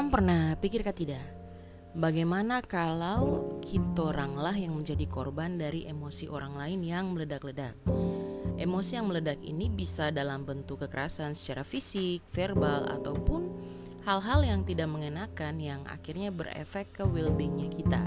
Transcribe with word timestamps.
Kamu 0.00 0.16
pernah 0.16 0.56
pikirkah 0.56 0.96
tidak? 0.96 1.20
Bagaimana 1.92 2.64
kalau 2.64 3.60
kita 3.60 4.08
oranglah 4.08 4.56
yang 4.56 4.72
menjadi 4.72 5.04
korban 5.04 5.60
dari 5.60 5.84
emosi 5.84 6.24
orang 6.24 6.56
lain 6.56 6.80
yang 6.80 7.12
meledak-ledak? 7.12 7.76
Emosi 8.56 8.96
yang 8.96 9.12
meledak 9.12 9.36
ini 9.44 9.68
bisa 9.68 10.08
dalam 10.08 10.48
bentuk 10.48 10.80
kekerasan 10.80 11.36
secara 11.36 11.68
fisik, 11.68 12.24
verbal, 12.32 12.88
ataupun 12.88 13.52
hal-hal 14.08 14.40
yang 14.40 14.64
tidak 14.64 14.88
mengenakan 14.88 15.60
yang 15.60 15.84
akhirnya 15.84 16.32
berefek 16.32 16.96
ke 16.96 17.04
well-beingnya 17.04 17.68
kita. 17.68 18.00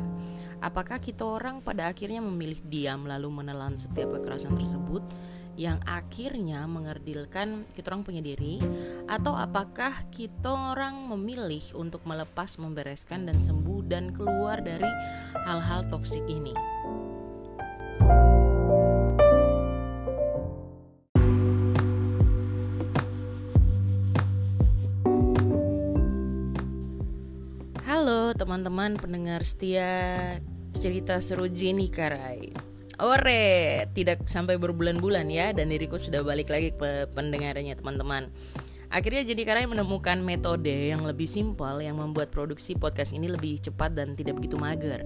Apakah 0.65 0.97
kita 0.97 1.21
orang 1.21 1.61
pada 1.61 1.93
akhirnya 1.93 2.25
memilih 2.25 2.57
diam 2.65 3.05
lalu 3.05 3.29
menelan 3.29 3.77
setiap 3.77 4.17
kekerasan 4.17 4.57
tersebut? 4.57 5.05
Yang 5.53 5.77
akhirnya 5.85 6.65
mengerdilkan 6.65 7.61
kita 7.77 7.93
orang 7.93 8.01
punya 8.01 8.21
diri? 8.25 8.57
Atau 9.05 9.37
apakah 9.37 9.93
kita 10.09 10.49
orang 10.49 10.97
memilih 11.13 11.61
untuk 11.77 12.01
melepas 12.09 12.57
membereskan 12.57 13.29
dan 13.29 13.37
sembuh 13.37 13.81
dan 13.85 14.09
keluar 14.17 14.65
dari 14.65 14.89
hal-hal 15.45 15.85
toksik 15.93 16.25
ini? 16.25 16.53
Halo 27.85 28.33
teman-teman 28.33 28.97
pendengar 28.97 29.45
setia 29.45 30.41
cerita 30.73 31.21
seru 31.21 31.45
Jenny 31.45 31.87
Karai 31.93 32.72
Ore, 33.01 33.89
tidak 33.97 34.29
sampai 34.29 34.61
berbulan-bulan 34.61 35.25
ya 35.33 35.49
dan 35.49 35.73
diriku 35.73 35.97
sudah 35.97 36.21
balik 36.21 36.53
lagi 36.53 36.69
ke 36.77 37.09
pendengarannya 37.09 37.73
teman-teman. 37.73 38.29
Akhirnya 38.93 39.25
jadi 39.25 39.41
karena 39.41 39.65
menemukan 39.65 40.21
metode 40.21 40.69
yang 40.69 41.01
lebih 41.01 41.25
simpel 41.25 41.81
yang 41.81 41.97
membuat 41.97 42.29
produksi 42.29 42.77
podcast 42.77 43.09
ini 43.17 43.25
lebih 43.25 43.57
cepat 43.57 43.97
dan 43.97 44.13
tidak 44.13 44.37
begitu 44.37 44.53
mager. 44.61 45.01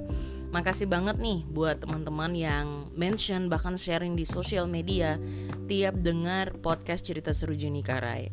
Makasih 0.51 0.91
banget 0.91 1.15
nih 1.15 1.47
buat 1.47 1.79
teman-teman 1.79 2.35
yang 2.35 2.91
mention 2.91 3.47
bahkan 3.47 3.79
sharing 3.79 4.19
di 4.19 4.27
sosial 4.27 4.67
media 4.67 5.15
tiap 5.71 5.95
dengar 6.03 6.59
podcast 6.59 7.07
cerita 7.07 7.31
seru 7.31 7.55
Juni 7.55 7.79
Karai. 7.79 8.27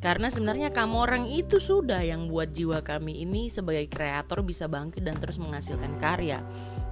Karena 0.00 0.32
sebenarnya 0.32 0.72
kamu 0.72 0.96
orang 0.96 1.24
itu 1.28 1.60
sudah 1.60 2.00
yang 2.00 2.32
buat 2.32 2.56
jiwa 2.56 2.80
kami 2.80 3.20
ini 3.20 3.52
sebagai 3.52 3.84
kreator 3.84 4.40
bisa 4.40 4.64
bangkit 4.64 5.04
dan 5.04 5.20
terus 5.20 5.36
menghasilkan 5.36 6.00
karya. 6.00 6.40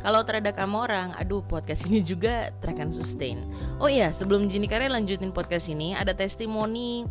Kalau 0.05 0.23
terhadap 0.29 0.61
kamu 0.61 0.77
orang, 0.77 1.09
aduh 1.17 1.41
podcast 1.41 1.89
ini 1.89 2.05
juga 2.05 2.53
terakan 2.61 2.93
sustain. 2.93 3.49
Oh 3.81 3.89
iya, 3.89 4.13
sebelum 4.13 4.47
Jini 4.47 4.69
Karya 4.69 4.93
lanjutin 4.93 5.33
podcast 5.33 5.73
ini, 5.73 5.97
ada 5.97 6.13
testimoni 6.13 7.09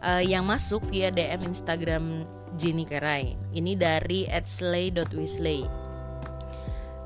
uh, 0.00 0.22
yang 0.22 0.46
masuk 0.46 0.86
via 0.88 1.10
DM 1.10 1.50
Instagram 1.50 2.24
Jenny 2.54 2.86
Karai. 2.86 3.34
Ini 3.50 3.74
dari 3.74 4.30
@slay.wisley. 4.30 5.66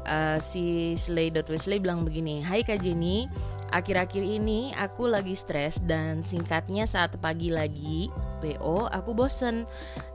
Uh, 0.05 0.37
si 0.37 0.93
slay.wisley 1.01 1.81
bilang 1.81 2.05
begini, 2.05 2.45
Hai 2.45 2.61
Kak 2.61 2.85
Jenny, 2.85 3.25
akhir-akhir 3.73 4.21
ini 4.21 4.71
aku 4.77 5.09
lagi 5.09 5.33
stres 5.33 5.81
dan 5.83 6.21
singkatnya 6.21 6.85
saat 6.85 7.17
pagi 7.19 7.49
lagi 7.49 8.13
PO, 8.45 8.93
aku 8.93 9.17
bosen 9.17 9.65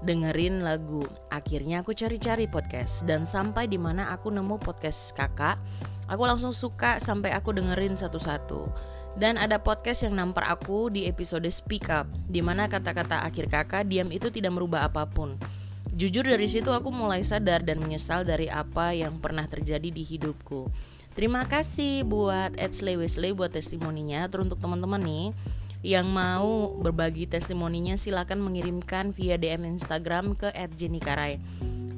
dengerin 0.06 0.62
lagu. 0.62 1.02
Akhirnya 1.34 1.82
aku 1.82 1.98
cari-cari 1.98 2.46
podcast 2.46 3.02
dan 3.10 3.26
sampai 3.26 3.66
di 3.66 3.82
mana 3.82 4.14
aku 4.14 4.30
nemu 4.30 4.62
podcast 4.62 5.18
kakak, 5.18 5.58
aku 6.06 6.22
langsung 6.30 6.54
suka 6.54 7.02
sampai 7.02 7.34
aku 7.34 7.50
dengerin 7.58 7.98
satu-satu. 7.98 8.70
Dan 9.18 9.42
ada 9.42 9.58
podcast 9.58 10.06
yang 10.06 10.14
nampar 10.14 10.46
aku 10.46 10.94
di 10.94 11.10
episode 11.10 11.50
Speak 11.50 11.90
Up, 11.90 12.06
di 12.30 12.46
mana 12.46 12.70
kata-kata 12.70 13.26
akhir 13.26 13.50
kakak 13.50 13.90
diam 13.90 14.14
itu 14.14 14.30
tidak 14.30 14.54
merubah 14.54 14.86
apa 14.86 15.10
pun. 15.10 15.34
Jujur 15.90 16.22
dari 16.22 16.46
situ 16.46 16.70
aku 16.70 16.94
mulai 16.94 17.26
sadar 17.26 17.66
dan 17.66 17.82
menyesal 17.82 18.22
dari 18.22 18.46
apa 18.48 18.94
yang 18.94 19.18
pernah 19.18 19.50
terjadi 19.50 19.90
di 19.90 20.06
hidupku. 20.06 20.70
Terima 21.18 21.44
kasih 21.50 22.08
buat 22.08 22.56
Ed 22.56 22.72
Slay 22.72 22.96
Wesley 22.96 23.36
buat 23.36 23.52
testimoninya. 23.52 24.30
Terus 24.32 24.48
untuk 24.48 24.62
teman-teman 24.62 25.02
nih 25.02 25.28
yang 25.80 26.12
mau 26.12 26.76
berbagi 26.76 27.24
testimoninya 27.24 27.96
silakan 27.96 28.44
mengirimkan 28.44 29.16
via 29.16 29.40
DM 29.40 29.64
Instagram 29.80 30.36
ke 30.36 30.52
@jenikarai. 30.76 31.40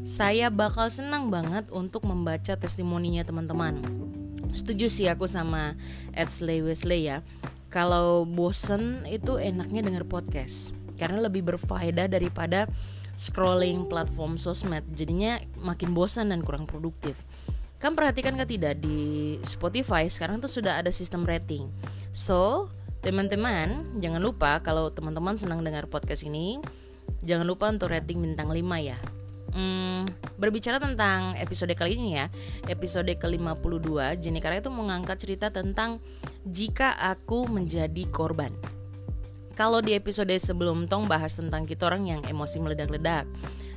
Saya 0.01 0.49
bakal 0.49 0.89
senang 0.89 1.29
banget 1.29 1.69
untuk 1.69 2.05
membaca 2.05 2.57
testimoninya 2.57 3.21
teman-teman. 3.21 3.81
Setuju 4.53 4.89
sih 4.89 5.07
aku 5.09 5.29
sama 5.29 5.77
Ed 6.13 6.29
Slay 6.29 6.65
Wesley 6.65 7.09
ya. 7.09 7.21
Kalau 7.71 8.27
bosen 8.27 9.07
itu 9.07 9.37
enaknya 9.37 9.85
denger 9.85 10.03
podcast 10.05 10.75
karena 10.99 11.23
lebih 11.23 11.45
berfaedah 11.53 12.09
daripada 12.09 12.67
scrolling 13.15 13.85
platform 13.85 14.35
sosmed. 14.35 14.83
Jadinya 14.97 15.37
makin 15.61 15.93
bosan 15.93 16.33
dan 16.33 16.41
kurang 16.41 16.65
produktif. 16.65 17.21
Kan 17.81 17.97
perhatikan 17.97 18.37
ke 18.37 18.45
tidak 18.45 18.77
di 18.81 19.37
Spotify 19.41 20.05
sekarang 20.05 20.37
tuh 20.37 20.49
sudah 20.49 20.77
ada 20.77 20.93
sistem 20.93 21.25
rating. 21.25 21.65
So, 22.13 22.69
Teman-teman, 23.01 23.97
jangan 23.97 24.21
lupa 24.21 24.61
kalau 24.61 24.93
teman-teman 24.93 25.33
senang 25.33 25.65
dengar 25.65 25.89
podcast 25.89 26.21
ini, 26.21 26.61
jangan 27.25 27.49
lupa 27.49 27.65
untuk 27.65 27.89
rating 27.89 28.21
bintang 28.21 28.45
5 28.45 28.61
ya. 28.77 28.93
Hmm, 29.57 30.05
berbicara 30.37 30.77
tentang 30.77 31.33
episode 31.41 31.73
kali 31.73 31.97
ini 31.97 32.21
ya, 32.21 32.29
episode 32.69 33.09
ke-52, 33.09 34.21
Jenny 34.21 34.37
Kara 34.37 34.61
itu 34.61 34.69
mengangkat 34.69 35.17
cerita 35.17 35.49
tentang 35.49 35.97
jika 36.45 36.93
aku 36.93 37.49
menjadi 37.49 38.05
korban. 38.13 38.53
Kalau 39.57 39.81
di 39.81 39.97
episode 39.97 40.31
sebelum 40.37 40.85
Tong 40.85 41.09
bahas 41.09 41.33
tentang 41.33 41.65
kita 41.65 41.89
orang 41.89 42.05
yang 42.05 42.21
emosi 42.29 42.61
meledak-ledak 42.61 43.25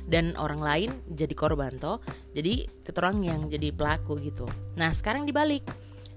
dan 0.05 0.37
orang 0.37 0.61
lain 0.61 0.89
jadi 1.09 1.33
korban 1.33 1.81
toh, 1.81 1.97
jadi 2.37 2.69
kita 2.85 3.01
orang 3.01 3.25
yang 3.25 3.39
jadi 3.49 3.73
pelaku 3.73 4.21
gitu. 4.21 4.45
Nah 4.77 4.93
sekarang 4.93 5.25
dibalik, 5.25 5.65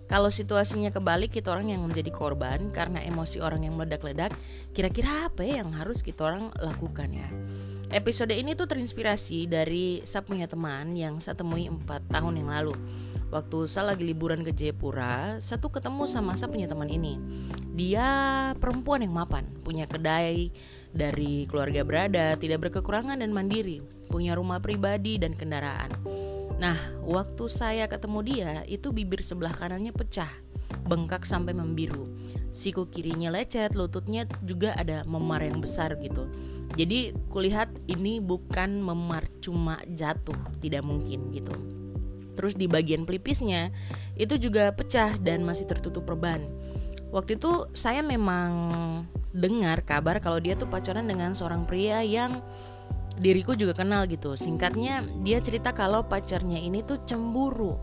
kalau 0.08 0.32
situasinya 0.32 0.88
kebalik 0.88 1.36
kita 1.36 1.52
orang 1.52 1.68
yang 1.76 1.84
menjadi 1.84 2.08
korban 2.08 2.72
karena 2.72 3.04
emosi 3.04 3.44
orang 3.44 3.68
yang 3.68 3.76
meledak-ledak, 3.76 4.32
kira-kira 4.72 5.28
apa 5.28 5.44
ya 5.44 5.60
yang 5.60 5.70
harus 5.76 6.00
kita 6.00 6.24
orang 6.24 6.48
lakukan 6.56 7.12
ya? 7.12 7.28
Episode 7.88 8.32
ini 8.32 8.56
tuh 8.56 8.68
terinspirasi 8.68 9.48
dari 9.48 10.00
saya 10.08 10.24
punya 10.24 10.48
teman 10.48 10.96
yang 10.96 11.20
saya 11.20 11.36
temui 11.36 11.68
4 11.68 12.08
tahun 12.08 12.40
yang 12.40 12.48
lalu. 12.48 12.72
Waktu 13.28 13.68
saya 13.68 13.92
lagi 13.92 14.08
liburan 14.08 14.40
ke 14.40 14.56
Jayapura, 14.56 15.36
saya 15.44 15.60
tuh 15.60 15.72
ketemu 15.72 16.08
sama 16.08 16.36
saya 16.40 16.48
punya 16.48 16.64
teman 16.64 16.88
ini. 16.88 17.20
Dia 17.76 18.08
perempuan 18.56 19.04
yang 19.04 19.12
mapan, 19.12 19.44
punya 19.60 19.84
kedai 19.84 20.48
dari 20.92 21.44
keluarga 21.44 21.84
berada, 21.84 22.36
tidak 22.40 22.68
berkekurangan 22.68 23.20
dan 23.20 23.32
mandiri, 23.32 23.84
punya 24.08 24.32
rumah 24.36 24.60
pribadi 24.60 25.20
dan 25.20 25.36
kendaraan. 25.36 25.92
Nah, 26.58 26.74
waktu 27.06 27.46
saya 27.46 27.86
ketemu 27.86 28.18
dia, 28.26 28.52
itu 28.66 28.90
bibir 28.90 29.22
sebelah 29.22 29.54
kanannya 29.54 29.94
pecah, 29.94 30.30
bengkak 30.90 31.22
sampai 31.22 31.54
membiru. 31.54 32.10
Siku 32.50 32.90
kirinya 32.90 33.30
lecet, 33.30 33.78
lututnya 33.78 34.26
juga 34.42 34.74
ada 34.74 35.06
memar 35.06 35.46
yang 35.46 35.62
besar 35.62 35.94
gitu. 36.02 36.26
Jadi 36.74 37.14
kulihat 37.30 37.70
ini 37.86 38.18
bukan 38.18 38.82
memar 38.82 39.24
cuma 39.38 39.78
jatuh, 39.86 40.36
tidak 40.58 40.82
mungkin 40.82 41.30
gitu. 41.30 41.54
Terus 42.34 42.54
di 42.54 42.66
bagian 42.70 43.02
pelipisnya 43.06 43.70
itu 44.14 44.38
juga 44.38 44.70
pecah 44.74 45.14
dan 45.18 45.42
masih 45.42 45.66
tertutup 45.66 46.06
perban. 46.06 46.42
Waktu 47.10 47.40
itu 47.40 47.66
saya 47.74 48.04
memang 48.04 48.50
dengar 49.32 49.82
kabar 49.86 50.20
kalau 50.20 50.38
dia 50.38 50.54
tuh 50.54 50.68
pacaran 50.68 51.06
dengan 51.08 51.32
seorang 51.32 51.64
pria 51.64 52.04
yang 52.04 52.42
diriku 53.18 53.58
juga 53.58 53.74
kenal 53.74 54.06
gitu. 54.06 54.38
Singkatnya 54.38 55.02
dia 55.20 55.42
cerita 55.42 55.74
kalau 55.74 56.06
pacarnya 56.06 56.58
ini 56.58 56.80
tuh 56.86 57.02
cemburu. 57.04 57.76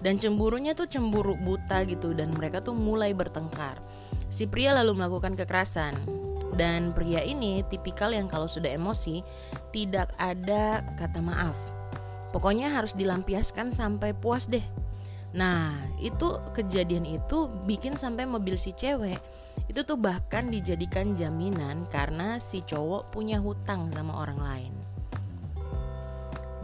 Dan 0.00 0.16
cemburunya 0.16 0.72
tuh 0.72 0.88
cemburu 0.88 1.36
buta 1.36 1.84
gitu 1.84 2.16
dan 2.16 2.32
mereka 2.32 2.64
tuh 2.64 2.72
mulai 2.72 3.12
bertengkar. 3.12 3.76
Si 4.32 4.48
pria 4.48 4.72
lalu 4.72 4.96
melakukan 4.96 5.36
kekerasan. 5.36 5.94
Dan 6.56 6.92
pria 6.92 7.22
ini 7.22 7.62
tipikal 7.68 8.10
yang 8.10 8.26
kalau 8.26 8.50
sudah 8.50 8.72
emosi 8.74 9.22
tidak 9.70 10.12
ada 10.18 10.82
kata 10.98 11.20
maaf. 11.22 11.56
Pokoknya 12.30 12.70
harus 12.70 12.94
dilampiaskan 12.94 13.74
sampai 13.74 14.14
puas 14.14 14.46
deh. 14.46 14.62
Nah 15.34 15.74
itu 16.02 16.42
kejadian 16.54 17.06
itu 17.06 17.46
bikin 17.66 17.94
sampai 17.94 18.26
mobil 18.26 18.58
si 18.58 18.74
cewek 18.74 19.18
itu 19.70 19.86
tuh 19.86 19.94
bahkan 19.94 20.50
dijadikan 20.50 21.14
jaminan 21.14 21.86
karena 21.94 22.42
si 22.42 22.66
cowok 22.66 23.14
punya 23.14 23.38
hutang 23.38 23.86
sama 23.94 24.18
orang 24.18 24.40
lain. 24.42 24.74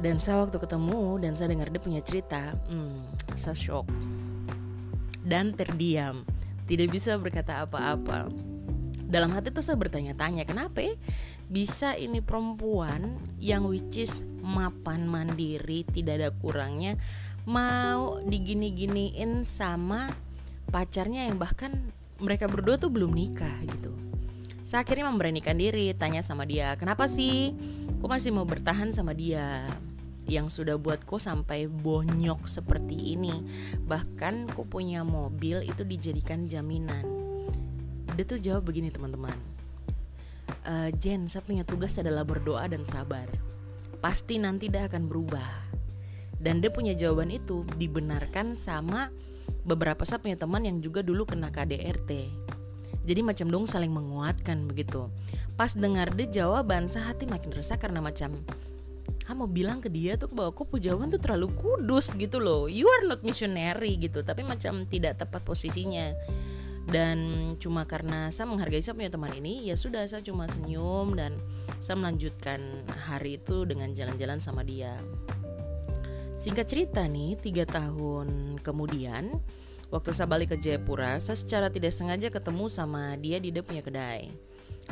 Dan 0.02 0.18
saya 0.18 0.42
waktu 0.42 0.58
ketemu 0.58 1.22
dan 1.22 1.38
saya 1.38 1.54
dengar 1.54 1.70
dia 1.70 1.78
punya 1.78 2.02
cerita 2.02 2.58
hmm, 2.66 3.30
saya 3.38 3.54
shock. 3.54 3.86
Dan 5.22 5.54
terdiam 5.54 6.26
tidak 6.66 6.90
bisa 6.90 7.14
berkata 7.14 7.62
apa-apa. 7.62 8.26
Dalam 9.06 9.30
hati 9.30 9.54
tuh 9.54 9.62
saya 9.62 9.78
bertanya-tanya 9.78 10.42
kenapa 10.42 10.82
ya 10.82 10.98
bisa 11.46 11.94
ini 11.94 12.18
perempuan 12.18 13.22
yang 13.38 13.70
which 13.70 14.02
is 14.02 14.26
mapan 14.42 15.06
mandiri 15.06 15.86
tidak 15.94 16.18
ada 16.18 16.30
kurangnya 16.34 16.98
mau 17.46 18.18
digini-giniin 18.26 19.46
sama 19.46 20.10
pacarnya 20.74 21.30
yang 21.30 21.38
bahkan 21.38 21.94
mereka 22.20 22.48
berdua 22.48 22.80
tuh 22.80 22.88
belum 22.88 23.12
nikah 23.12 23.56
gitu. 23.64 23.92
Saya 24.66 24.82
akhirnya 24.82 25.06
memberanikan 25.06 25.54
diri 25.54 25.94
tanya 25.94 26.26
sama 26.26 26.42
dia 26.42 26.74
kenapa 26.74 27.06
sih 27.06 27.54
kok 28.02 28.10
masih 28.10 28.34
mau 28.34 28.42
bertahan 28.42 28.90
sama 28.90 29.14
dia? 29.14 29.62
Yang 30.26 30.58
sudah 30.58 30.74
buat 30.74 31.06
kok 31.06 31.22
sampai 31.22 31.70
bonyok 31.70 32.50
seperti 32.50 33.14
ini. 33.14 33.46
Bahkan 33.86 34.50
kok 34.50 34.66
punya 34.66 35.06
mobil 35.06 35.62
itu 35.62 35.86
dijadikan 35.86 36.50
jaminan. 36.50 37.06
Dia 38.18 38.26
tuh 38.26 38.42
jawab 38.42 38.66
begini 38.66 38.90
teman-teman. 38.90 39.38
E, 40.66 40.90
Jen 40.98 41.30
saya 41.30 41.46
punya 41.46 41.62
tugas 41.62 41.94
adalah 42.02 42.26
berdoa 42.26 42.66
dan 42.66 42.82
sabar. 42.82 43.30
Pasti 44.02 44.42
nanti 44.42 44.66
dia 44.66 44.90
akan 44.90 45.06
berubah. 45.06 45.50
Dan 46.42 46.58
dia 46.58 46.74
punya 46.74 46.98
jawaban 46.98 47.30
itu 47.30 47.62
dibenarkan 47.78 48.58
sama 48.58 49.14
beberapa 49.66 50.06
saya 50.06 50.22
punya 50.22 50.38
teman 50.38 50.62
yang 50.62 50.78
juga 50.78 51.02
dulu 51.02 51.26
kena 51.26 51.50
KDRT 51.50 52.46
jadi 53.06 53.22
macam 53.22 53.46
dong 53.46 53.64
saling 53.70 53.94
menguatkan 53.94 54.66
begitu. 54.66 55.06
Pas 55.54 55.70
dengar 55.78 56.10
dia 56.18 56.42
jawaban 56.42 56.90
sehati 56.90 57.30
makin 57.30 57.54
resah 57.54 57.78
karena 57.78 58.02
macam 58.02 58.42
ah 59.26 59.34
mau 59.34 59.50
bilang 59.50 59.82
ke 59.82 59.90
dia 59.90 60.14
tuh 60.14 60.30
bahwa 60.30 60.54
kok 60.54 60.70
jawaban 60.78 61.10
tuh 61.10 61.22
terlalu 61.22 61.54
kudus 61.54 62.18
gitu 62.18 62.42
loh. 62.42 62.66
You 62.66 62.90
are 62.90 63.06
not 63.06 63.22
missionary 63.22 63.94
gitu. 63.94 64.26
Tapi 64.26 64.42
macam 64.42 64.90
tidak 64.90 65.22
tepat 65.22 65.46
posisinya. 65.46 66.18
Dan 66.86 67.54
cuma 67.58 67.82
karena 67.86 68.30
saya 68.30 68.46
menghargai 68.46 68.82
saya 68.82 68.94
punya 68.94 69.10
teman 69.10 69.34
ini 69.34 69.70
ya 69.70 69.74
sudah 69.74 70.06
saya 70.06 70.22
cuma 70.22 70.46
senyum 70.46 71.18
dan 71.18 71.34
saya 71.82 71.98
melanjutkan 71.98 72.62
hari 72.86 73.42
itu 73.42 73.66
dengan 73.66 73.90
jalan-jalan 73.90 74.38
sama 74.38 74.62
dia 74.62 74.94
singkat 76.36 76.68
cerita 76.68 77.08
nih 77.08 77.40
tiga 77.40 77.64
tahun 77.64 78.60
kemudian 78.60 79.40
waktu 79.88 80.12
saya 80.12 80.28
balik 80.28 80.52
ke 80.52 80.56
Jayapura 80.60 81.16
saya 81.16 81.32
secara 81.32 81.72
tidak 81.72 81.96
sengaja 81.96 82.28
ketemu 82.28 82.68
sama 82.68 83.16
dia 83.16 83.40
di 83.40 83.48
dia 83.48 83.64
punya 83.64 83.80
kedai 83.80 84.28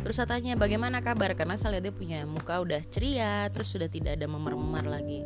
Terus 0.01 0.21
saya 0.21 0.29
tanya 0.29 0.59
bagaimana 0.59 1.01
kabar 1.01 1.33
karena 1.39 1.55
saya 1.55 1.79
lihat 1.79 1.91
dia 1.91 1.95
punya 1.95 2.19
muka 2.27 2.61
udah 2.61 2.83
ceria 2.91 3.47
terus 3.49 3.71
sudah 3.73 3.89
tidak 3.89 4.19
ada 4.21 4.27
memar-memar 4.27 4.85
lagi. 4.85 5.23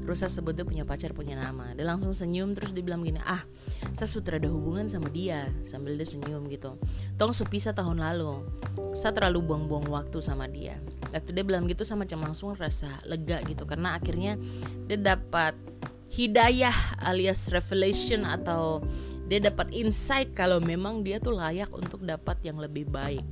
Terus 0.00 0.26
saya 0.26 0.32
sebut 0.32 0.56
dia 0.56 0.66
punya 0.66 0.82
pacar 0.82 1.14
punya 1.14 1.38
nama. 1.38 1.70
Dia 1.76 1.86
langsung 1.86 2.10
senyum 2.10 2.50
terus 2.56 2.74
dia 2.74 2.82
bilang 2.82 3.06
gini, 3.06 3.22
"Ah, 3.22 3.46
saya 3.94 4.10
sudah 4.10 4.42
ada 4.42 4.50
hubungan 4.50 4.90
sama 4.90 5.06
dia." 5.12 5.46
Sambil 5.62 5.94
dia 5.94 6.08
senyum 6.08 6.50
gitu. 6.50 6.74
Tong 7.14 7.30
sepisah 7.30 7.76
tahun 7.76 8.02
lalu. 8.02 8.42
Saya 8.96 9.14
terlalu 9.14 9.44
buang-buang 9.44 9.86
waktu 9.86 10.18
sama 10.18 10.50
dia. 10.50 10.82
Waktu 11.14 11.30
dia 11.30 11.44
bilang 11.46 11.70
gitu 11.70 11.86
sama 11.86 12.02
macam 12.08 12.26
langsung 12.26 12.56
rasa 12.58 12.98
lega 13.06 13.38
gitu 13.46 13.68
karena 13.68 13.94
akhirnya 13.98 14.34
dia 14.88 14.98
dapat 14.98 15.54
hidayah 16.10 16.74
alias 17.06 17.54
revelation 17.54 18.26
atau 18.26 18.82
dia 19.30 19.38
dapat 19.38 19.70
insight 19.70 20.34
kalau 20.34 20.58
memang 20.58 21.06
dia 21.06 21.22
tuh 21.22 21.38
layak 21.38 21.70
untuk 21.70 22.02
dapat 22.02 22.42
yang 22.42 22.58
lebih 22.58 22.90
baik 22.90 23.22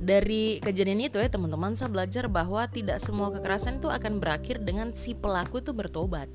dari 0.00 0.56
kejadian 0.64 1.04
itu 1.04 1.20
ya 1.20 1.28
teman-teman 1.28 1.76
saya 1.76 1.92
belajar 1.92 2.24
bahwa 2.24 2.64
tidak 2.64 3.04
semua 3.04 3.28
kekerasan 3.28 3.84
itu 3.84 3.92
akan 3.92 4.16
berakhir 4.16 4.64
dengan 4.64 4.96
si 4.96 5.12
pelaku 5.12 5.60
itu 5.60 5.76
bertobat. 5.76 6.26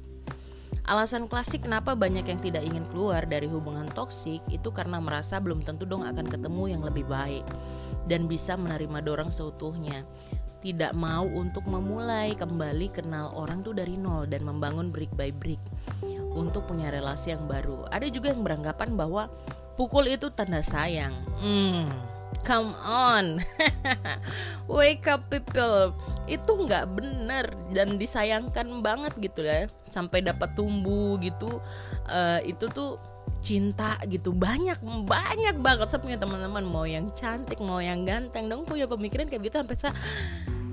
Alasan 0.86 1.26
klasik 1.26 1.66
kenapa 1.66 1.98
banyak 1.98 2.30
yang 2.30 2.38
tidak 2.46 2.62
ingin 2.62 2.86
keluar 2.94 3.26
dari 3.26 3.50
hubungan 3.50 3.90
toksik 3.90 4.46
itu 4.54 4.70
karena 4.70 5.02
merasa 5.02 5.42
belum 5.42 5.66
tentu 5.66 5.90
dong 5.90 6.06
akan 6.06 6.30
ketemu 6.30 6.78
yang 6.78 6.82
lebih 6.86 7.10
baik 7.10 7.42
dan 8.06 8.30
bisa 8.30 8.54
menerima 8.54 9.02
dorang 9.02 9.34
seutuhnya. 9.34 10.06
Tidak 10.62 10.94
mau 10.94 11.26
untuk 11.26 11.66
memulai 11.66 12.38
kembali 12.38 12.94
kenal 12.94 13.34
orang 13.34 13.66
tuh 13.66 13.74
dari 13.74 13.98
nol 13.98 14.30
dan 14.30 14.46
membangun 14.46 14.94
brick 14.94 15.10
by 15.18 15.34
brick 15.34 15.62
untuk 16.38 16.70
punya 16.70 16.94
relasi 16.94 17.34
yang 17.34 17.50
baru. 17.50 17.90
Ada 17.90 18.06
juga 18.14 18.30
yang 18.30 18.46
beranggapan 18.46 18.94
bahwa 18.94 19.26
pukul 19.74 20.06
itu 20.06 20.30
tanda 20.30 20.62
sayang. 20.62 21.14
Hmm, 21.42 21.90
come 22.46 22.78
on. 22.86 23.42
Wake 24.70 25.10
up 25.10 25.28
people. 25.28 25.92
Itu 26.30 26.66
nggak 26.66 26.86
benar 26.94 27.50
dan 27.74 27.98
disayangkan 27.98 28.86
banget 28.86 29.14
gitu 29.18 29.42
ya. 29.44 29.66
Sampai 29.90 30.22
dapat 30.22 30.54
tumbuh 30.54 31.18
gitu. 31.20 31.60
Uh, 32.06 32.40
itu 32.46 32.70
tuh 32.70 33.02
cinta 33.42 33.98
gitu. 34.06 34.32
Banyak 34.32 34.80
banyak 35.10 35.58
banget. 35.60 35.90
Saya 35.90 36.06
punya 36.06 36.22
teman-teman 36.22 36.64
mau 36.64 36.86
yang 36.86 37.10
cantik 37.12 37.58
mau 37.60 37.82
yang 37.82 38.06
ganteng. 38.06 38.48
Dong 38.48 38.64
punya 38.64 38.86
pemikiran 38.86 39.26
kayak 39.28 39.50
gitu 39.50 39.66
sampai 39.66 39.76
saya 39.76 39.94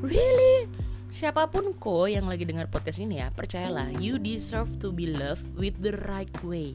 really? 0.05 0.69
Siapa 1.13 1.45
pun 1.53 1.77
kok 1.77 2.09
yang 2.09 2.25
lagi 2.25 2.49
dengar 2.49 2.73
podcast 2.73 2.97
ini 3.05 3.21
ya 3.21 3.29
percayalah 3.29 3.93
you 4.01 4.17
deserve 4.17 4.81
to 4.81 4.89
be 4.89 5.13
loved 5.13 5.45
with 5.61 5.77
the 5.85 5.93
right 6.09 6.33
way 6.41 6.73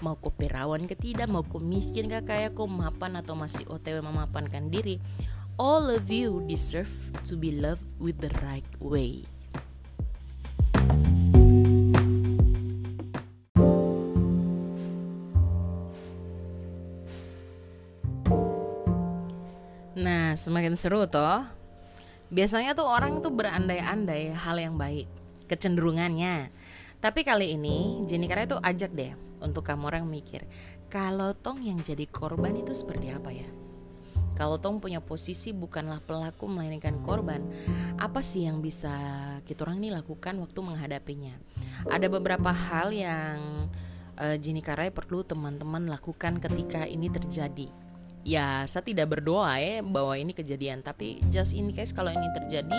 mau 0.00 0.16
ku 0.16 0.32
perawan 0.32 0.88
ke 0.88 0.96
tidak 0.96 1.28
mau 1.28 1.44
ku 1.44 1.60
miskin 1.60 2.08
ke 2.08 2.24
kaya 2.24 2.48
ku 2.48 2.64
mapan 2.64 3.20
atau 3.20 3.36
masih 3.36 3.68
otw 3.68 4.00
memapankan 4.00 4.72
diri 4.72 4.96
all 5.60 5.92
of 5.92 6.08
you 6.08 6.40
deserve 6.48 6.90
to 7.20 7.36
be 7.36 7.52
loved 7.52 7.84
with 8.00 8.16
the 8.24 8.32
right 8.40 8.68
way 8.80 9.26
Nah, 20.02 20.34
semakin 20.34 20.74
seru 20.74 21.06
toh. 21.06 21.46
Biasanya 22.32 22.74
tuh 22.74 22.88
orang 22.88 23.22
tuh 23.22 23.30
berandai-andai 23.30 24.34
hal 24.34 24.56
yang 24.58 24.74
baik, 24.74 25.06
kecenderungannya. 25.46 26.50
Tapi 27.02 27.26
kali 27.26 27.58
ini 27.58 28.06
Jenny 28.06 28.30
Kara 28.30 28.46
itu 28.46 28.54
ajak 28.62 28.94
deh 28.94 29.10
untuk 29.42 29.66
kamu 29.66 29.90
orang 29.90 30.06
mikir, 30.06 30.46
kalau 30.86 31.34
Tong 31.34 31.58
yang 31.58 31.82
jadi 31.82 32.06
korban 32.06 32.54
itu 32.54 32.70
seperti 32.78 33.10
apa 33.10 33.34
ya? 33.34 33.50
Kalau 34.38 34.62
Tong 34.62 34.78
punya 34.78 35.02
posisi 35.02 35.50
bukanlah 35.50 35.98
pelaku 35.98 36.46
melainkan 36.46 37.02
korban, 37.02 37.42
apa 37.98 38.22
sih 38.22 38.46
yang 38.46 38.62
bisa 38.62 38.94
kita 39.42 39.66
orang 39.66 39.82
ini 39.82 39.90
lakukan 39.90 40.38
waktu 40.38 40.58
menghadapinya? 40.62 41.34
Ada 41.90 42.06
beberapa 42.06 42.54
hal 42.54 42.94
yang 42.94 43.66
uh, 44.22 44.36
Jini 44.38 44.62
Karai 44.62 44.94
perlu 44.94 45.26
teman-teman 45.26 45.90
lakukan 45.90 46.38
ketika 46.38 46.86
ini 46.86 47.10
terjadi. 47.10 47.81
Ya, 48.22 48.62
saya 48.70 48.86
tidak 48.86 49.18
berdoa 49.18 49.58
ya 49.58 49.82
bahwa 49.82 50.14
ini 50.14 50.30
kejadian, 50.30 50.78
tapi 50.78 51.18
just 51.34 51.58
in 51.58 51.74
case 51.74 51.90
kalau 51.90 52.14
ini 52.14 52.30
terjadi, 52.38 52.78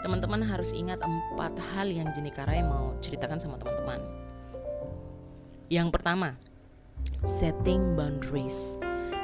teman-teman 0.00 0.40
harus 0.40 0.72
ingat 0.72 1.04
empat 1.04 1.52
hal 1.76 1.92
yang 1.92 2.08
Jini 2.16 2.32
Karai 2.32 2.64
mau 2.64 2.96
ceritakan 3.04 3.36
sama 3.36 3.60
teman-teman. 3.60 4.00
Yang 5.68 5.88
pertama, 5.92 6.40
setting 7.28 7.92
boundaries. 7.92 8.80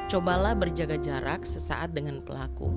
Cobalah 0.06 0.54
berjaga 0.54 1.00
jarak 1.00 1.42
sesaat 1.42 1.96
dengan 1.96 2.20
pelaku. 2.22 2.70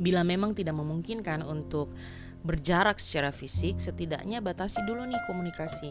Bila 0.00 0.26
memang 0.26 0.56
tidak 0.56 0.74
memungkinkan 0.74 1.44
untuk 1.44 1.92
berjarak 2.46 3.02
secara 3.02 3.34
fisik, 3.34 3.82
setidaknya 3.82 4.38
batasi 4.38 4.78
dulu 4.86 5.02
nih 5.02 5.18
komunikasi. 5.26 5.90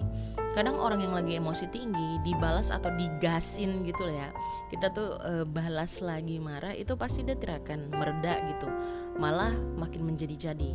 Kadang 0.55 0.79
orang 0.79 1.03
yang 1.03 1.11
lagi 1.11 1.35
emosi 1.35 1.67
tinggi 1.67 2.23
dibalas 2.23 2.71
atau 2.71 2.87
digasin 2.95 3.83
gitu 3.83 4.07
ya. 4.07 4.31
Kita 4.71 4.87
tuh 4.95 5.19
e, 5.19 5.31
balas 5.43 5.99
lagi 5.99 6.39
marah 6.39 6.71
itu 6.71 6.95
pasti 6.95 7.27
dia 7.27 7.35
tidak 7.35 7.67
akan 7.67 7.91
mereda 7.91 8.39
gitu. 8.55 8.71
Malah 9.19 9.51
makin 9.75 10.07
menjadi-jadi. 10.07 10.71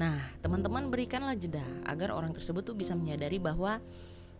Nah, 0.00 0.16
teman-teman 0.40 0.88
berikanlah 0.88 1.36
jeda 1.36 1.62
agar 1.84 2.16
orang 2.16 2.32
tersebut 2.32 2.64
tuh 2.64 2.76
bisa 2.78 2.96
menyadari 2.96 3.36
bahwa 3.36 3.76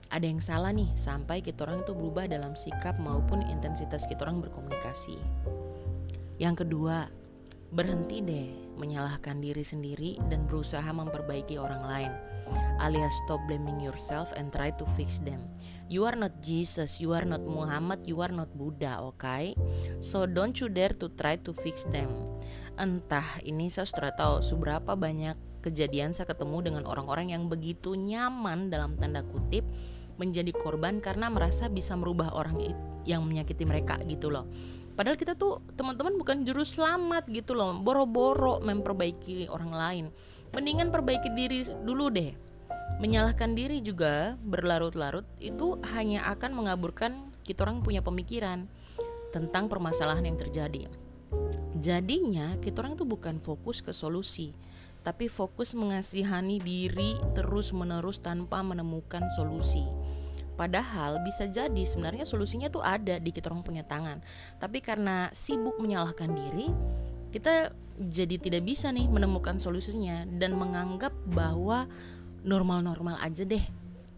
ada 0.08 0.26
yang 0.26 0.40
salah 0.40 0.72
nih 0.72 0.88
sampai 0.96 1.44
kita 1.44 1.68
orang 1.68 1.84
itu 1.84 1.92
berubah 1.92 2.24
dalam 2.24 2.56
sikap 2.56 2.96
maupun 2.96 3.44
intensitas 3.52 4.08
kita 4.08 4.24
orang 4.24 4.40
berkomunikasi. 4.40 5.20
Yang 6.40 6.64
kedua, 6.64 7.12
berhenti 7.68 8.18
deh 8.24 8.69
menyalahkan 8.80 9.36
diri 9.44 9.60
sendiri 9.60 10.16
dan 10.32 10.48
berusaha 10.48 10.88
memperbaiki 10.88 11.60
orang 11.60 11.84
lain 11.84 12.12
alias 12.80 13.12
stop 13.22 13.38
blaming 13.46 13.78
yourself 13.78 14.32
and 14.34 14.50
try 14.50 14.72
to 14.74 14.84
fix 14.96 15.20
them. 15.22 15.44
You 15.90 16.06
are 16.06 16.16
not 16.16 16.40
Jesus, 16.40 16.98
you 16.98 17.12
are 17.12 17.26
not 17.26 17.44
Muhammad, 17.44 18.06
you 18.08 18.18
are 18.24 18.32
not 18.32 18.50
Buddha? 18.56 19.02
Okay? 19.14 19.54
So 20.00 20.24
don't 20.24 20.56
you 20.58 20.72
dare 20.72 20.96
to 20.98 21.12
try 21.14 21.36
to 21.44 21.52
fix 21.52 21.84
them. 21.90 22.10
Entah 22.80 23.42
ini 23.44 23.68
saya 23.68 23.84
sudah 23.84 24.14
tahu 24.16 24.40
seberapa 24.40 24.96
banyak 24.96 25.36
kejadian 25.60 26.16
saya 26.16 26.30
ketemu 26.30 26.72
dengan 26.72 26.82
orang-orang 26.88 27.36
yang 27.36 27.52
begitu 27.52 27.92
nyaman 27.92 28.72
dalam 28.72 28.96
tanda 28.96 29.20
kutip 29.20 29.66
menjadi 30.16 30.52
korban 30.56 31.00
karena 31.04 31.28
merasa 31.28 31.68
bisa 31.68 31.96
merubah 31.96 32.32
orang 32.32 32.56
yang 33.04 33.24
menyakiti 33.24 33.68
mereka 33.68 34.00
gitu 34.08 34.32
loh. 34.32 34.48
Padahal 34.94 35.16
kita 35.16 35.38
tuh 35.38 35.64
teman-teman 35.78 36.18
bukan 36.18 36.44
juru 36.44 36.66
selamat 36.66 37.30
gitu 37.30 37.56
loh, 37.56 37.72
boro-boro 37.80 38.60
memperbaiki 38.60 39.48
orang 39.48 39.72
lain. 39.72 40.04
Mendingan 40.50 40.90
perbaiki 40.90 41.30
diri 41.32 41.64
dulu 41.86 42.10
deh. 42.10 42.34
Menyalahkan 43.00 43.54
diri 43.54 43.80
juga 43.80 44.36
berlarut-larut 44.42 45.24
itu 45.40 45.78
hanya 45.94 46.26
akan 46.28 46.52
mengaburkan 46.52 47.32
kita 47.46 47.64
orang 47.64 47.80
punya 47.80 48.04
pemikiran 48.04 48.68
tentang 49.30 49.70
permasalahan 49.70 50.26
yang 50.26 50.36
terjadi. 50.36 50.90
Jadinya 51.78 52.58
kita 52.58 52.82
orang 52.82 52.98
tuh 52.98 53.06
bukan 53.06 53.38
fokus 53.40 53.80
ke 53.80 53.94
solusi, 53.94 54.52
tapi 55.00 55.30
fokus 55.30 55.72
mengasihani 55.72 56.60
diri 56.60 57.16
terus-menerus 57.32 58.20
tanpa 58.20 58.60
menemukan 58.60 59.24
solusi. 59.32 59.86
Padahal 60.60 61.24
bisa 61.24 61.48
jadi 61.48 61.88
sebenarnya 61.88 62.28
solusinya 62.28 62.68
tuh 62.68 62.84
ada 62.84 63.16
di 63.16 63.32
kita 63.32 63.48
orang 63.48 63.64
punya 63.64 63.80
tangan. 63.80 64.20
Tapi 64.60 64.84
karena 64.84 65.32
sibuk 65.32 65.80
menyalahkan 65.80 66.28
diri, 66.36 66.68
kita 67.32 67.72
jadi 67.96 68.36
tidak 68.36 68.68
bisa 68.68 68.92
nih 68.92 69.08
menemukan 69.08 69.56
solusinya 69.56 70.28
dan 70.36 70.60
menganggap 70.60 71.16
bahwa 71.32 71.88
normal-normal 72.44 73.16
aja 73.24 73.48
deh. 73.48 73.64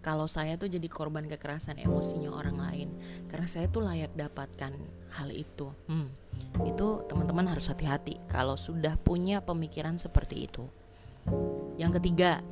Kalau 0.03 0.27
saya 0.27 0.59
tuh 0.59 0.67
jadi 0.67 0.91
korban 0.91 1.31
kekerasan 1.31 1.79
emosinya 1.79 2.35
orang 2.35 2.59
lain. 2.59 2.89
Karena 3.31 3.47
saya 3.47 3.71
tuh 3.71 3.87
layak 3.87 4.11
dapatkan 4.19 4.75
hal 5.15 5.31
itu. 5.31 5.71
Hmm, 5.87 6.11
itu 6.67 7.07
teman-teman 7.07 7.55
harus 7.55 7.71
hati-hati 7.71 8.19
kalau 8.27 8.59
sudah 8.59 8.99
punya 8.99 9.39
pemikiran 9.47 9.95
seperti 9.95 10.51
itu. 10.51 10.67
Yang 11.79 12.03
ketiga 12.03 12.43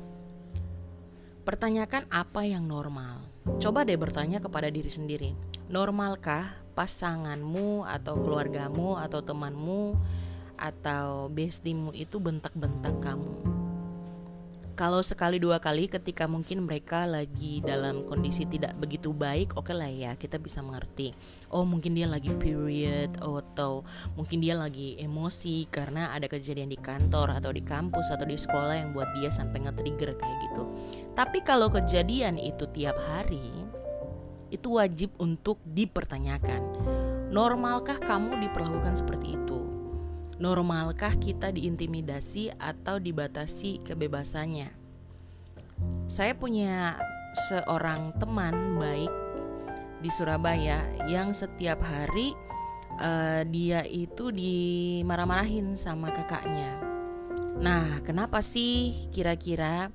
pertanyakan 1.43 2.07
apa 2.07 2.47
yang 2.47 2.63
normal 2.63 3.30
coba 3.61 3.81
deh 3.81 3.97
bertanya 3.97 4.37
kepada 4.37 4.69
diri 4.69 4.89
sendiri 4.89 5.31
normalkah 5.71 6.51
pasanganmu 6.75 7.87
atau 7.87 8.19
keluargamu 8.19 8.99
atau 8.99 9.23
temanmu 9.23 9.95
atau 10.59 11.31
bestimu 11.31 11.89
itu 11.95 12.19
bentak-bentak 12.21 12.93
kamu? 13.01 13.61
Kalau 14.71 15.03
sekali 15.03 15.37
dua 15.37 15.61
kali 15.61 15.85
ketika 15.85 16.25
mungkin 16.25 16.65
mereka 16.65 17.05
lagi 17.05 17.61
dalam 17.61 18.01
kondisi 18.07 18.49
tidak 18.49 18.73
begitu 18.81 19.13
baik 19.13 19.53
oke 19.53 19.69
okay 19.69 19.75
lah 19.77 19.91
ya 19.91 20.11
kita 20.17 20.41
bisa 20.41 20.63
mengerti. 20.63 21.13
Oh 21.53 21.67
mungkin 21.67 21.93
dia 21.93 22.09
lagi 22.09 22.33
period 22.33 23.13
atau 23.21 23.85
mungkin 24.17 24.41
dia 24.41 24.57
lagi 24.57 24.97
emosi 24.97 25.69
karena 25.69 26.09
ada 26.15 26.25
kejadian 26.25 26.71
di 26.71 26.79
kantor 26.81 27.35
atau 27.37 27.53
di 27.53 27.61
kampus 27.61 28.09
atau 28.09 28.25
di 28.25 28.39
sekolah 28.39 28.73
yang 28.81 28.89
buat 28.95 29.11
dia 29.21 29.29
sampai 29.29 29.69
nge-trigger 29.69 30.17
kayak 30.17 30.37
gitu 30.49 30.63
tapi 31.17 31.43
kalau 31.43 31.67
kejadian 31.67 32.39
itu 32.39 32.67
tiap 32.71 32.95
hari 32.97 33.51
itu 34.51 34.67
wajib 34.75 35.15
untuk 35.19 35.59
dipertanyakan 35.63 36.61
normalkah 37.31 37.99
kamu 37.99 38.39
diperlakukan 38.43 38.99
seperti 38.99 39.35
itu 39.39 39.51
Normalkah 40.41 41.21
kita 41.21 41.53
diintimidasi 41.53 42.49
atau 42.57 42.97
dibatasi 42.97 43.85
kebebasannya? 43.85 44.73
Saya 46.09 46.33
punya 46.33 46.97
seorang 47.45 48.17
teman 48.17 48.73
baik 48.81 49.13
di 50.01 50.09
Surabaya 50.09 50.81
yang 51.05 51.37
setiap 51.37 51.85
hari 51.85 52.33
uh, 52.97 53.45
dia 53.45 53.85
itu 53.85 54.33
dimarah-marahin 54.33 55.77
sama 55.77 56.09
kakaknya. 56.09 56.73
Nah, 57.61 58.01
kenapa 58.01 58.41
sih 58.41 58.97
kira-kira 59.13 59.93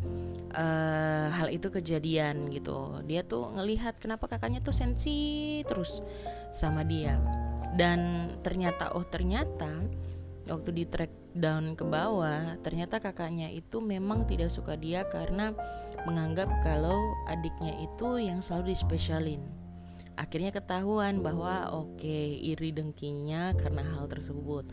uh, 0.57 1.29
hal 1.31 1.53
itu 1.53 1.69
kejadian 1.69 2.49
gitu? 2.51 3.05
Dia 3.05 3.23
tuh 3.23 3.53
ngelihat 3.55 4.01
kenapa 4.01 4.27
kakaknya 4.27 4.65
tuh 4.65 4.73
sensi 4.73 5.61
terus 5.69 6.01
sama 6.51 6.83
dia. 6.83 7.21
Dan 7.77 8.33
ternyata 8.41 8.97
oh 8.97 9.05
ternyata 9.05 9.69
waktu 10.47 10.71
di 10.73 10.85
track 10.87 11.13
down 11.37 11.75
ke 11.75 11.85
bawah 11.85 12.57
ternyata 12.63 13.03
kakaknya 13.03 13.51
itu 13.53 13.83
memang 13.83 14.25
tidak 14.25 14.49
suka 14.49 14.79
dia 14.79 15.05
karena 15.11 15.53
menganggap 16.07 16.49
kalau 16.63 16.97
adiknya 17.27 17.77
itu 17.83 18.23
yang 18.23 18.41
selalu 18.41 18.73
dispesialin 18.73 19.43
akhirnya 20.17 20.55
ketahuan 20.55 21.21
bahwa 21.21 21.77
oke 21.77 22.01
okay, 22.01 22.41
iri 22.41 22.73
dengkinya 22.73 23.53
karena 23.59 23.85
hal 23.85 24.09
tersebut 24.09 24.65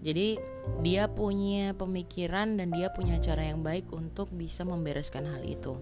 jadi 0.00 0.40
dia 0.80 1.12
punya 1.12 1.76
pemikiran 1.76 2.56
dan 2.56 2.72
dia 2.72 2.88
punya 2.88 3.20
cara 3.20 3.52
yang 3.52 3.60
baik 3.60 3.92
untuk 3.92 4.32
bisa 4.32 4.64
membereskan 4.64 5.28
hal 5.28 5.44
itu. 5.44 5.76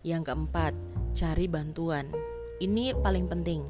Yang 0.00 0.32
keempat 0.32 0.72
cari 1.12 1.44
bantuan. 1.44 2.08
Ini 2.60 2.96
paling 2.96 3.28
penting. 3.28 3.64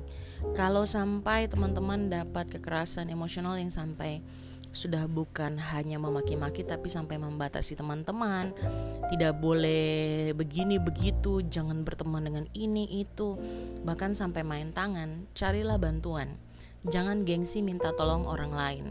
Kalau 0.54 0.86
sampai 0.86 1.50
teman-teman 1.50 2.06
dapat 2.06 2.50
kekerasan 2.54 3.10
emosional 3.10 3.58
yang 3.58 3.70
sampai 3.70 4.22
sudah 4.70 5.10
bukan 5.10 5.58
hanya 5.58 5.98
memaki-maki 5.98 6.62
tapi 6.62 6.86
sampai 6.86 7.18
membatasi 7.18 7.74
teman-teman 7.74 8.54
tidak 9.10 9.34
boleh 9.42 10.30
begini 10.30 10.78
begitu 10.78 11.42
jangan 11.42 11.82
berteman 11.82 12.22
dengan 12.22 12.44
ini 12.54 13.02
itu 13.02 13.34
bahkan 13.82 14.14
sampai 14.14 14.46
main 14.46 14.70
tangan 14.70 15.26
carilah 15.34 15.74
bantuan 15.74 16.38
jangan 16.88 17.24
gengsi 17.26 17.60
minta 17.60 17.92
tolong 17.96 18.24
orang 18.24 18.52
lain. 18.52 18.86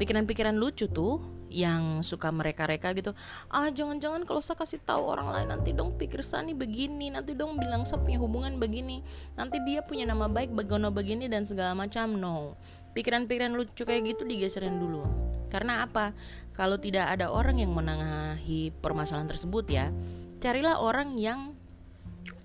Pikiran-pikiran 0.00 0.56
lucu 0.56 0.88
tuh 0.88 1.20
yang 1.52 2.00
suka 2.00 2.32
mereka-reka 2.32 2.92
gitu. 2.96 3.12
Ah 3.52 3.68
jangan-jangan 3.68 4.24
kalau 4.24 4.40
saya 4.40 4.56
kasih 4.60 4.80
tahu 4.80 5.04
orang 5.04 5.28
lain 5.32 5.48
nanti 5.52 5.76
dong 5.76 5.96
pikir 5.96 6.24
Sani 6.24 6.56
begini 6.56 7.12
nanti 7.12 7.36
dong 7.36 7.60
bilang 7.60 7.84
saya 7.84 8.00
punya 8.00 8.16
hubungan 8.16 8.56
begini. 8.56 9.04
Nanti 9.36 9.60
dia 9.64 9.84
punya 9.84 10.08
nama 10.08 10.28
baik 10.28 10.56
bagono 10.56 10.88
begini 10.88 11.28
dan 11.28 11.44
segala 11.44 11.76
macam. 11.76 12.16
No. 12.16 12.56
Pikiran-pikiran 12.96 13.52
lucu 13.52 13.84
kayak 13.84 14.16
gitu 14.16 14.24
digeserin 14.24 14.80
dulu. 14.80 15.04
Karena 15.52 15.84
apa? 15.84 16.16
Kalau 16.56 16.80
tidak 16.80 17.12
ada 17.12 17.28
orang 17.28 17.60
yang 17.60 17.72
menangani 17.72 18.72
permasalahan 18.80 19.28
tersebut 19.28 19.64
ya 19.68 19.92
carilah 20.38 20.78
orang 20.78 21.18
yang 21.18 21.57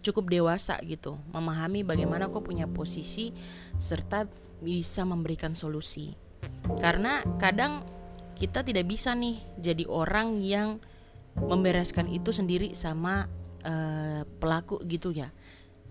cukup 0.04 0.32
dewasa 0.32 0.78
gitu 0.84 1.16
memahami 1.32 1.84
bagaimana 1.84 2.28
kok 2.28 2.44
punya 2.44 2.68
posisi 2.68 3.32
serta 3.80 4.28
bisa 4.64 5.04
memberikan 5.04 5.56
solusi 5.56 6.16
karena 6.80 7.24
kadang 7.40 7.84
kita 8.34 8.66
tidak 8.66 8.90
bisa 8.90 9.16
nih 9.16 9.40
jadi 9.60 9.88
orang 9.88 10.42
yang 10.42 10.82
membereskan 11.38 12.10
itu 12.10 12.30
sendiri 12.30 12.78
sama 12.78 13.26
uh, 13.66 14.22
pelaku 14.38 14.82
gitu 14.86 15.14
ya. 15.14 15.34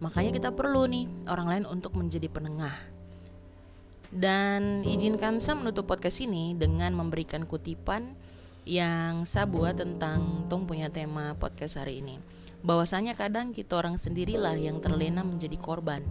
Makanya 0.03 0.35
kita 0.35 0.51
perlu 0.55 0.87
nih 0.87 1.07
orang 1.31 1.47
lain 1.49 1.65
untuk 1.71 1.95
menjadi 1.99 2.27
penengah. 2.27 2.75
Dan 4.13 4.85
izinkan 4.85 5.41
saya 5.41 5.57
menutup 5.57 5.89
podcast 5.89 6.21
ini 6.21 6.53
dengan 6.53 6.93
memberikan 6.93 7.49
kutipan 7.49 8.13
yang 8.69 9.25
saya 9.25 9.49
buat 9.49 9.81
tentang 9.81 10.47
Tung 10.53 10.69
punya 10.69 10.93
tema 10.93 11.33
podcast 11.39 11.81
hari 11.81 12.05
ini. 12.05 12.21
Bahwasanya 12.63 13.19
kadang 13.19 13.51
kita 13.51 13.79
orang 13.83 13.99
sendirilah 13.99 14.55
yang 14.55 14.79
terlena 14.79 15.27
menjadi 15.27 15.59
korban. 15.59 16.07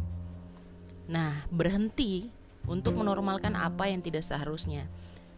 Nah, 1.08 1.44
berhenti 1.52 2.32
untuk 2.68 3.00
menormalkan 3.00 3.56
apa 3.56 3.88
yang 3.88 4.04
tidak 4.04 4.24
seharusnya 4.24 4.86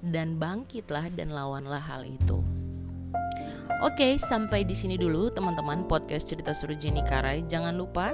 dan 0.04 0.36
bangkitlah 0.36 1.08
dan 1.16 1.32
lawanlah 1.32 1.80
hal 1.80 2.04
itu. 2.04 2.44
Oke, 3.84 4.20
sampai 4.20 4.68
di 4.68 4.76
sini 4.76 5.00
dulu 5.00 5.32
teman-teman 5.32 5.88
podcast 5.88 6.28
cerita 6.28 6.52
seru 6.52 6.76
Jenny 6.76 7.04
Karai. 7.04 7.48
Jangan 7.48 7.76
lupa 7.76 8.12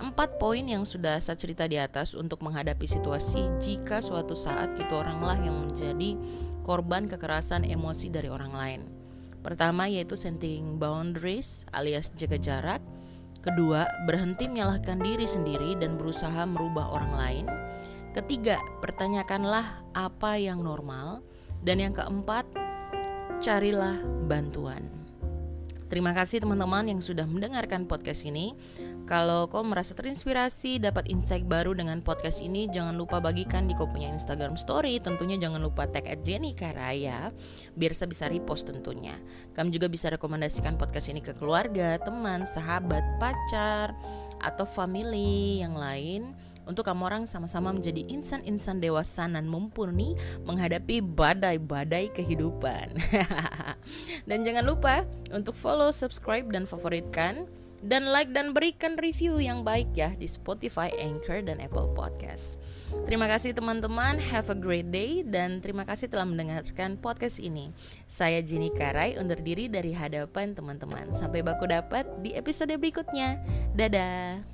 empat 0.00 0.38
poin 0.40 0.62
yang 0.62 0.82
sudah 0.82 1.18
saya 1.18 1.38
cerita 1.38 1.66
di 1.66 1.76
atas 1.76 2.16
untuk 2.16 2.40
menghadapi 2.42 2.86
situasi 2.86 3.50
jika 3.58 4.00
suatu 4.00 4.34
saat 4.34 4.74
kita 4.74 4.96
oranglah 5.02 5.38
yang 5.38 5.66
menjadi 5.66 6.14
korban 6.62 7.06
kekerasan 7.10 7.66
emosi 7.66 8.10
dari 8.10 8.30
orang 8.30 8.52
lain. 8.54 8.99
Pertama 9.40 9.88
yaitu 9.88 10.20
setting 10.20 10.76
boundaries 10.76 11.64
alias 11.72 12.12
jaga 12.12 12.36
jarak. 12.36 12.82
Kedua, 13.40 13.88
berhenti 14.04 14.44
menyalahkan 14.52 15.00
diri 15.00 15.24
sendiri 15.24 15.72
dan 15.80 15.96
berusaha 15.96 16.44
merubah 16.44 16.92
orang 16.92 17.12
lain. 17.16 17.46
Ketiga, 18.12 18.60
pertanyakanlah 18.84 19.80
apa 19.96 20.36
yang 20.36 20.60
normal. 20.60 21.24
Dan 21.64 21.80
yang 21.80 21.96
keempat, 21.96 22.44
carilah 23.40 23.96
bantuan. 24.28 24.99
Terima 25.90 26.14
kasih 26.14 26.38
teman-teman 26.38 26.86
yang 26.86 27.02
sudah 27.02 27.26
mendengarkan 27.26 27.82
podcast 27.82 28.22
ini. 28.22 28.54
Kalau 29.10 29.50
kau 29.50 29.66
merasa 29.66 29.90
terinspirasi, 29.90 30.78
dapat 30.78 31.10
insight 31.10 31.42
baru 31.50 31.74
dengan 31.74 31.98
podcast 31.98 32.38
ini, 32.38 32.70
jangan 32.70 32.94
lupa 32.94 33.18
bagikan 33.18 33.66
di 33.66 33.74
kau 33.74 33.90
punya 33.90 34.06
Instagram 34.14 34.54
story. 34.54 35.02
Tentunya 35.02 35.34
jangan 35.34 35.58
lupa 35.58 35.90
tag 35.90 36.06
at 36.06 36.22
Jenny 36.22 36.54
Karaya, 36.54 37.34
biar 37.74 37.90
saya 37.90 38.06
bisa 38.06 38.30
repost 38.30 38.70
tentunya. 38.70 39.18
Kamu 39.58 39.74
juga 39.74 39.90
bisa 39.90 40.14
rekomendasikan 40.14 40.78
podcast 40.78 41.10
ini 41.10 41.18
ke 41.18 41.34
keluarga, 41.34 41.98
teman, 41.98 42.46
sahabat, 42.46 43.02
pacar, 43.18 43.90
atau 44.46 44.64
family 44.64 45.58
yang 45.58 45.74
lain 45.74 46.32
untuk 46.68 46.86
kamu 46.88 47.02
orang 47.06 47.24
sama-sama 47.24 47.72
menjadi 47.72 48.04
insan-insan 48.08 48.80
dewasa 48.80 49.28
dan 49.28 49.46
mumpuni 49.46 50.16
menghadapi 50.44 51.00
badai-badai 51.04 52.12
kehidupan. 52.12 52.96
dan 54.28 54.38
jangan 54.44 54.64
lupa 54.64 55.04
untuk 55.32 55.56
follow, 55.56 55.92
subscribe, 55.92 56.48
dan 56.52 56.64
favoritkan 56.68 57.48
dan 57.80 58.12
like 58.12 58.28
dan 58.36 58.52
berikan 58.52 58.96
review 59.00 59.40
yang 59.40 59.64
baik 59.64 59.88
ya 59.96 60.12
di 60.12 60.28
Spotify, 60.28 60.92
Anchor, 61.00 61.40
dan 61.40 61.56
Apple 61.64 61.88
Podcast. 61.96 62.60
Terima 63.08 63.24
kasih 63.24 63.56
teman-teman, 63.56 64.20
have 64.28 64.52
a 64.52 64.56
great 64.56 64.92
day 64.92 65.24
dan 65.24 65.64
terima 65.64 65.88
kasih 65.88 66.12
telah 66.12 66.28
mendengarkan 66.28 67.00
podcast 67.00 67.40
ini. 67.40 67.72
Saya 68.04 68.44
Jenny 68.44 68.68
Karai 68.68 69.16
undur 69.16 69.40
diri 69.40 69.72
dari 69.72 69.96
hadapan 69.96 70.52
teman-teman. 70.52 71.16
Sampai 71.16 71.40
baku 71.40 71.64
dapat 71.64 72.04
di 72.20 72.36
episode 72.36 72.76
berikutnya. 72.76 73.40
Dadah. 73.72 74.44